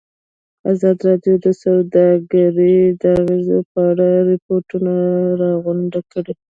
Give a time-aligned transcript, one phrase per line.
[0.71, 4.93] ازادي راډیو د سوداګري د اغېزو په اړه ریپوټونه
[5.41, 6.33] راغونډ کړي.